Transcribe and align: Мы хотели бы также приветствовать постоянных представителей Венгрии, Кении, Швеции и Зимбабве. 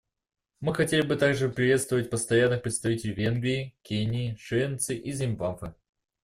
Мы 0.61 0.73
хотели 0.73 1.05
бы 1.05 1.15
также 1.15 1.47
приветствовать 1.47 2.09
постоянных 2.09 2.63
представителей 2.63 3.13
Венгрии, 3.13 3.77
Кении, 3.83 4.35
Швеции 4.35 4.97
и 4.97 5.11
Зимбабве. 5.11 5.75